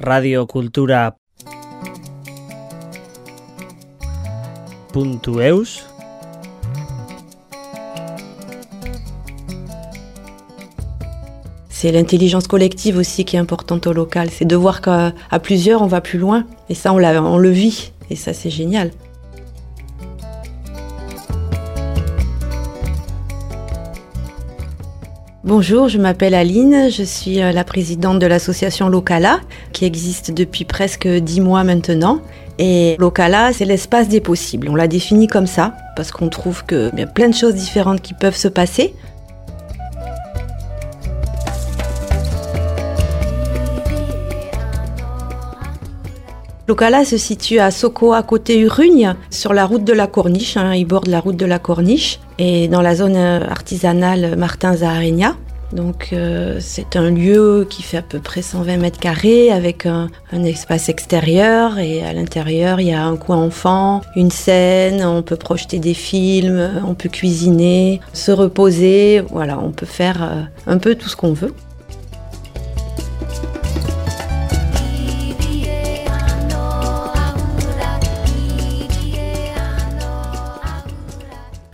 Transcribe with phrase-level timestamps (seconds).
[0.00, 1.16] Radio Cultura
[4.92, 5.84] Puntueus
[11.68, 14.30] C'est l'intelligence collective aussi qui est importante au local.
[14.30, 16.44] C'est de voir qu'à plusieurs, on va plus loin.
[16.68, 17.92] Et ça, on, on le vit.
[18.10, 18.90] Et ça, c'est génial.
[25.48, 29.40] Bonjour, je m'appelle Aline, je suis euh, la présidente de l'association Locala,
[29.72, 32.20] qui existe depuis presque dix mois maintenant.
[32.58, 34.68] Et Locala, c'est l'espace des possibles.
[34.68, 38.02] On l'a défini comme ça, parce qu'on trouve qu'il y a plein de choses différentes
[38.02, 38.92] qui peuvent se passer.
[46.68, 50.58] Locala se situe à Soko, à côté Urugne, sur la route de la Corniche.
[50.58, 55.34] Hein, il borde la route de la Corniche et dans la zone artisanale Martin Zaharegna.
[55.72, 60.08] Donc euh, c'est un lieu qui fait à peu près 120 mètres carrés avec un,
[60.32, 65.22] un espace extérieur et à l'intérieur il y a un coin enfant, une scène, on
[65.22, 70.78] peut projeter des films, on peut cuisiner, se reposer, voilà, on peut faire euh, un
[70.78, 71.54] peu tout ce qu'on veut.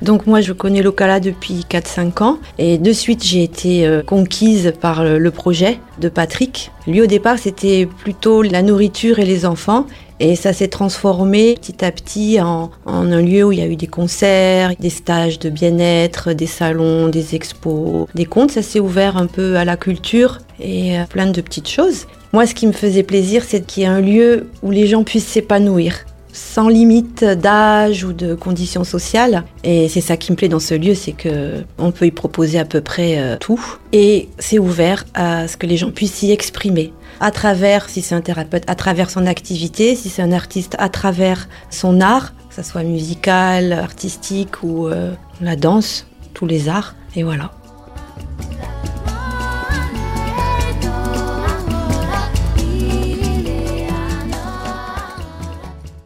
[0.04, 4.74] Donc moi je connais Locala depuis 4-5 ans et de suite j'ai été euh, conquise
[4.78, 6.70] par le projet de Patrick.
[6.86, 9.86] Lui au départ c'était plutôt la nourriture et les enfants
[10.20, 13.76] et ça s'est transformé petit à petit en, un lieu où il y a eu
[13.76, 18.50] des concerts, des stages de bien-être, des salons, des expos, des contes.
[18.50, 22.06] Ça s'est ouvert un peu à la culture et euh, plein de petites choses.
[22.32, 25.02] Moi, ce qui me faisait plaisir, c'est qu'il y ait un lieu où les gens
[25.02, 29.44] puissent s'épanouir sans limite d'âge ou de conditions sociales.
[29.62, 32.58] Et c'est ça qui me plaît dans ce lieu, c'est que on peut y proposer
[32.58, 33.60] à peu près euh, tout.
[33.92, 36.92] Et c'est ouvert à ce que les gens puissent s'y exprimer.
[37.20, 40.88] À travers, si c'est un thérapeute, à travers son activité, si c'est un artiste, à
[40.88, 46.96] travers son art, que ce soit musical, artistique ou euh, la danse, tous les arts.
[47.14, 47.52] Et voilà.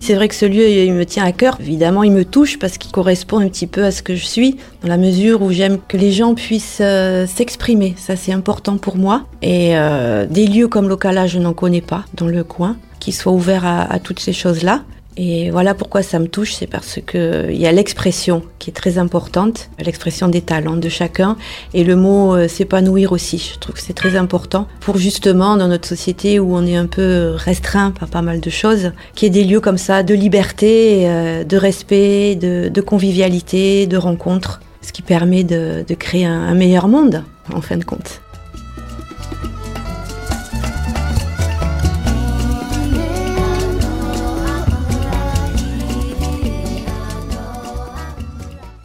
[0.09, 1.59] C'est vrai que ce lieu, il me tient à cœur.
[1.61, 4.57] Évidemment, il me touche parce qu'il correspond un petit peu à ce que je suis,
[4.81, 7.95] dans la mesure où j'aime que les gens puissent euh, s'exprimer.
[7.99, 9.27] Ça, c'est important pour moi.
[9.43, 13.33] Et euh, des lieux comme Locala, je n'en connais pas dans le coin, qui soient
[13.33, 14.81] ouverts à toutes ces choses-là.
[15.21, 18.99] Et voilà pourquoi ça me touche, c'est parce qu'il y a l'expression qui est très
[18.99, 21.37] importante, l'expression des talents de chacun,
[21.75, 23.51] et le mot euh, s'épanouir aussi.
[23.53, 26.87] Je trouve que c'est très important pour justement dans notre société où on est un
[26.87, 30.15] peu restreint par pas mal de choses, qu'il y ait des lieux comme ça de
[30.15, 36.87] liberté, euh, de respect, de, convivialité, de rencontre, ce qui permet de, créer un meilleur
[36.87, 38.21] monde en fin de compte.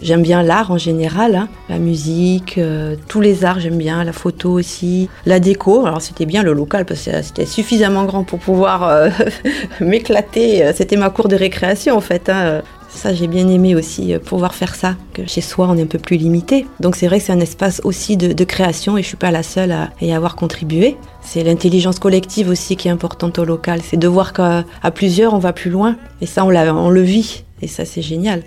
[0.04, 1.48] J'aime bien l'art en général, hein.
[1.70, 5.86] la musique, euh, tous les arts j'aime bien, la photo aussi, la déco.
[5.86, 9.10] Alors c'était bien le local parce que c'était suffisamment grand pour pouvoir euh,
[9.80, 10.74] m'éclater.
[10.76, 12.28] C'était ma cour de récréation en fait.
[12.28, 12.64] Hein.
[12.90, 15.98] Ça, j'ai bien aimé aussi pouvoir faire ça, que chez soi, on est un peu
[15.98, 16.68] plus limité.
[16.82, 19.42] Donc c'est vrai que c'est un espace aussi de, création et je suis pas la
[19.42, 20.98] seule à y avoir contribué.
[21.22, 23.80] C'est l'intelligence collective aussi qui est importante au local.
[23.84, 25.96] C'est de voir qu'à plusieurs, on va plus loin.
[26.20, 27.46] Et ça, on le vit.
[27.62, 28.44] Et ça, c'est génial.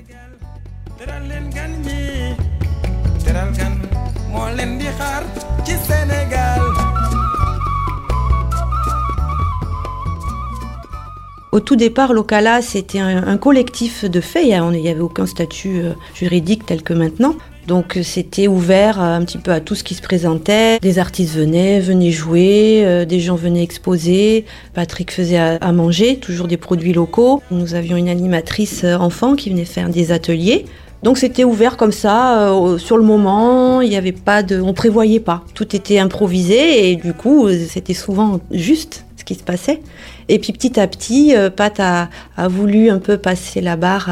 [11.56, 14.44] Au tout départ, Locala, c'était un, collectif de faits.
[14.44, 17.34] Il n'y avait aucun statut euh, juridique tel que maintenant.
[17.66, 20.78] Donc c'était ouvert un petit peu à tout ce qui se présentait.
[20.80, 24.44] Des artistes venaient, venaient jouer, euh, des gens venaient exposer.
[24.74, 27.42] Patrick faisait à, manger, toujours des produits locaux.
[27.50, 30.66] Nous avions une animatrice euh, enfant qui venait faire des ateliers.
[31.02, 34.72] Donc c'était ouvert comme ça euh, sur le moment, il n'y avait pas de on
[34.72, 35.42] prévoyait pas.
[35.54, 39.80] Tout était improvisé et du coup, c'était souvent juste ce qui se passait.
[40.28, 42.08] Et puis petit à petit, euh, Pat a,
[42.48, 44.10] voulu un peu passer la barre.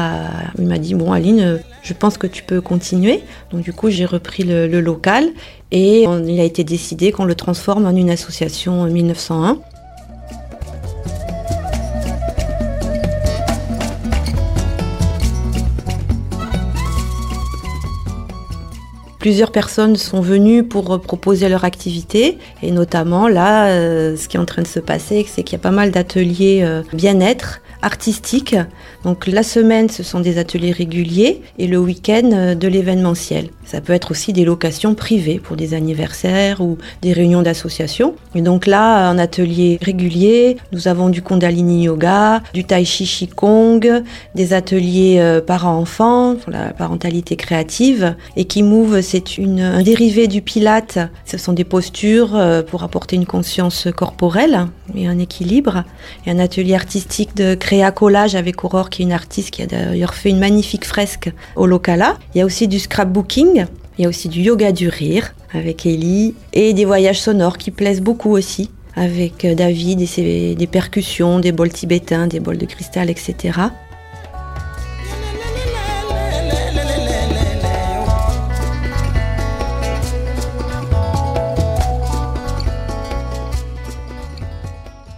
[0.57, 3.21] il m'a dit bon Aline, je pense que tu peux continuer.
[3.51, 5.25] Donc du coup, j'ai repris le, le local
[5.71, 9.59] et il a été décidé qu'on le transforme en une association en 1901.
[19.25, 24.39] Plusieurs personnes sont venues pour proposer leur activité et notamment là, euh, ce qui est
[24.39, 28.55] en train de se passer, c'est qu'il y a pas mal d'ateliers euh, bien-être artistiques.
[29.03, 33.49] Donc la semaine, ce sont des ateliers réguliers et le week-end euh, de l'événementiel.
[33.63, 38.15] Ça peut être aussi des locations privées pour des anniversaires ou des réunions d'associations.
[38.33, 44.03] Et donc là, un atelier régulier, nous avons du Kundalini Yoga, du Tai Chi Qigong,
[44.33, 48.15] des ateliers euh, parents-enfants, pour la parentalité créative.
[48.35, 50.99] Et qui Move, c'est un dérivé du Pilate.
[51.25, 55.83] Ce sont des postures euh, pour apporter une conscience corporelle et un équilibre.
[56.25, 59.67] Et un atelier artistique de créa collage avec Aurore, qui est une artiste qui a
[59.67, 62.17] d'ailleurs fait une magnifique fresque au Locala.
[62.33, 63.65] Il y a aussi du scrapbooking.
[63.97, 67.71] Il y a aussi du yoga du rire avec Ellie et des voyages sonores qui
[67.71, 72.57] plaisent beaucoup aussi avec euh, David et ses, des percussions, des bols tibétains, des bols
[72.57, 73.59] de cristal, etc.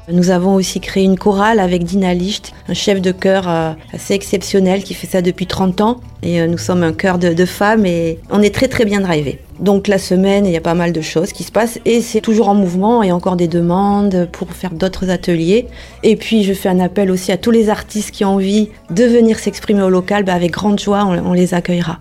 [0.09, 4.13] Nous avons aussi créé une chorale avec Dina Licht, un chef de chœur euh, assez
[4.13, 6.00] exceptionnel qui fait ça depuis 30 ans.
[6.24, 9.39] Et euh, nous sommes un chœur de, femmes et on est très très bien drivé.
[9.59, 12.21] Donc la semaine, il y a pas mal de choses qui se passent et c'est
[12.21, 15.68] toujours en mouvement et encore des demandes pour faire d'autres ateliers.
[16.04, 19.04] Et puis je fais un appel aussi à tous les artistes qui ont envie de
[19.04, 20.24] venir s'exprimer au local.
[20.24, 22.00] Bah, avec grande joie, on les accueillera.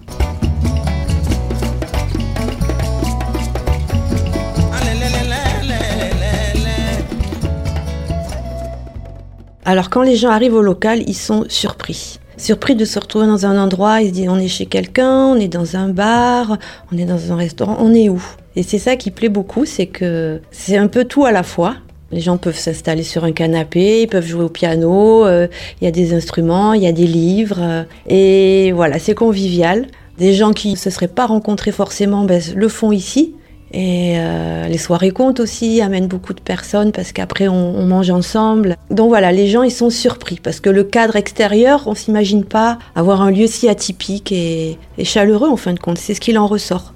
[9.69, 12.21] Alors quand les gens arrivent au local, ils sont surpris.
[12.37, 15.35] Surpris de se retrouver dans un endroit, ils se disent on est chez quelqu'un, on
[15.35, 16.57] est dans un bar,
[16.93, 18.23] on est dans un restaurant, on est où?
[18.55, 21.75] Et c'est ça qui plaît beaucoup, c'est que c'est un peu tout à la fois.
[22.13, 25.49] Les gens peuvent s'installer sur un canapé, ils peuvent jouer au piano, euh,
[25.81, 29.89] il y a des instruments, il y a des livres, euh, et voilà, c'est convivial.
[30.17, 33.35] Des gens qui ne se seraient pas rencontrés forcément ben, le font ici.
[33.77, 38.77] Et euh, les soirées comptent aussi, amènent beaucoup de personnes parce qu'après on, mange ensemble.
[38.91, 42.79] Donc voilà, les gens ils sont surpris parce que le cadre extérieur, on s'imagine pas
[42.95, 45.99] avoir un lieu si atypique et chaleureux en fin de compte.
[45.99, 46.95] C'est ce qu'il en ressort.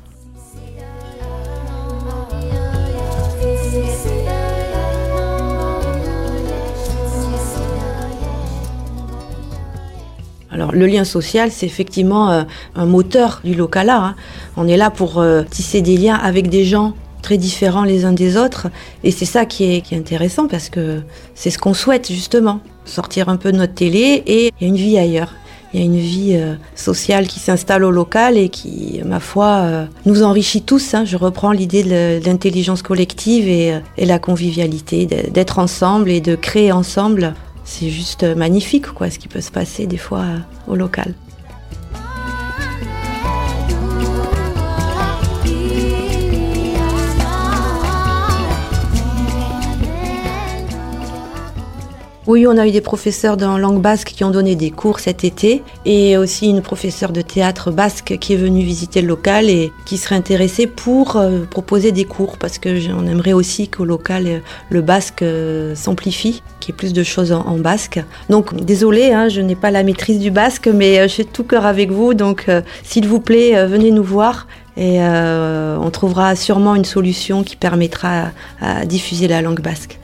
[10.61, 12.43] Alors le lien social, c'est effectivement euh,
[12.75, 14.15] un moteur du local Hein.
[14.59, 16.93] On est là pour euh, tisser des liens avec des gens
[17.23, 18.69] très différents les uns des autres.
[19.03, 21.01] Et c'est ça qui est, intéressant parce que
[21.35, 22.61] c'est ce qu'on souhaite justement.
[22.85, 25.33] Sortir un peu de notre télé et il y a une vie ailleurs.
[25.73, 29.87] Il y a une vie euh, sociale qui s'installe au local et qui, ma foi,
[30.05, 30.93] nous enrichit tous.
[30.93, 31.07] Hein.
[31.07, 36.71] Je reprends l'idée de l'intelligence collective et, et la convivialité, d'être ensemble et de créer
[36.71, 37.35] ensemble
[37.71, 40.25] c'est juste magnifique quoi, ce qui peut se passer des fois
[40.67, 41.15] au local.
[52.31, 55.25] Oui, on a eu des professeurs dans langue basque qui ont donné des cours cet
[55.25, 59.73] été et aussi une professeure de théâtre basque qui est venue visiter le local et
[59.85, 64.29] qui serait intéressée pour euh, proposer des cours parce que j'en aimerais aussi qu'au local
[64.29, 64.39] euh,
[64.69, 68.01] le basque euh, s'amplifie, qu'il y ait plus de choses en, basque.
[68.29, 71.67] Donc désolé, hein, je n'ai pas la maîtrise du basque, mais je suis tout cœur
[71.67, 72.15] avec vous.
[72.15, 72.47] Donc
[72.85, 78.27] s'il vous plaît, venez nous voir et on trouvera sûrement une solution qui permettra
[78.61, 79.99] à diffuser la langue basque.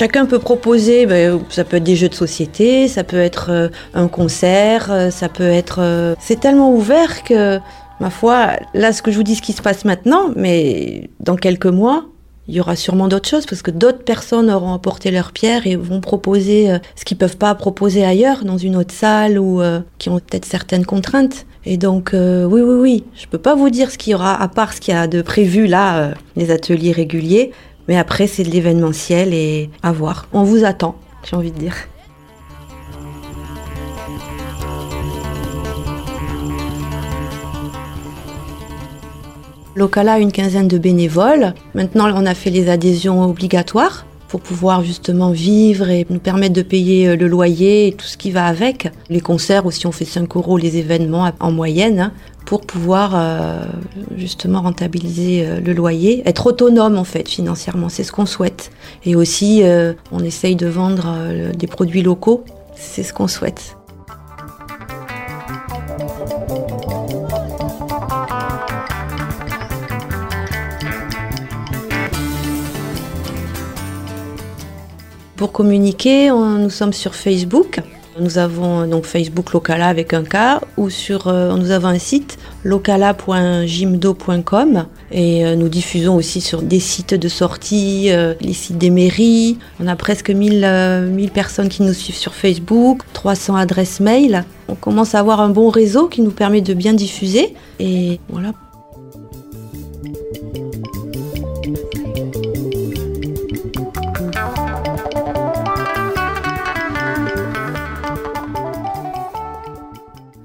[0.00, 3.68] Chacun peut proposer, ben, ça peut être des jeux de société, ça peut être euh,
[3.92, 5.80] un concert, euh, ça peut être...
[5.82, 7.58] Euh, c'est tellement ouvert que,
[8.00, 11.36] ma foi, là ce que je vous dis, ce qui se passe maintenant, mais dans
[11.36, 12.06] quelques mois,
[12.48, 15.76] il y aura sûrement d'autres choses parce que d'autres personnes auront apporté leur pierre et
[15.76, 19.60] vont proposer ce qu'ils peuvent pas proposer ailleurs dans une autre salle ou
[19.98, 21.44] qui ont peut-être certaines contraintes.
[21.66, 24.48] Et donc oui oui oui, je peux pas vous dire ce qu'il y aura à
[24.48, 27.52] part ce qu'il y a de prévu là, les ateliers réguliers.
[27.90, 30.28] Mais après, c'est de l'événementiel et à voir.
[30.32, 30.94] On vous attend,
[31.24, 31.74] j'ai envie de dire.
[39.74, 41.52] Locala a une quinzaine de bénévoles.
[41.74, 46.62] Maintenant, on a fait les adhésions obligatoires pour pouvoir justement vivre et nous permettre de
[46.62, 48.88] payer euh, le loyer et tout ce qui va avec.
[49.08, 52.12] Les concerts aussi, on fait 5 euros les événements en moyenne.
[52.46, 53.64] Pour pouvoir euh,
[54.16, 58.70] justement rentabiliser euh, le loyer, être autonome en fait financièrement, c'est ce qu'on souhaite.
[59.04, 61.16] Et aussi, euh, on essaye de vendre
[61.54, 62.44] des produits locaux,
[62.74, 63.76] c'est ce qu'on souhaite.
[75.36, 77.80] Pour communiquer, nous sommes sur Facebook
[78.18, 84.86] Nous avons donc Facebook Locala avec un K ou sur nous avons un site locala.gimdo.com
[85.12, 89.58] et nous diffusons aussi sur des sites de sortie, les sites des mairies.
[89.78, 94.44] On a presque 1000, 1000 personnes qui nous suivent sur Facebook, 300 adresses mail.
[94.68, 98.54] On commence à avoir un bon réseau qui nous permet de bien diffuser et voilà.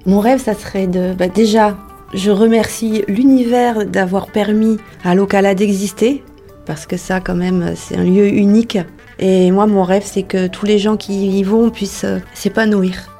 [0.06, 1.14] Mon rêve, ça serait de...
[1.14, 1.76] Bah, déjà,
[2.14, 6.22] je remercie l'univers d'avoir permis à Locala d'exister,
[6.64, 8.78] parce que ça, quand même, c'est un lieu unique.
[9.18, 13.10] Et moi, mon rêve, c'est que tous les gens qui y vont puissent euh, s'épanouir.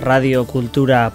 [0.00, 1.12] Radio Cultura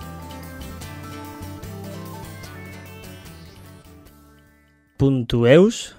[5.06, 5.94] www.eus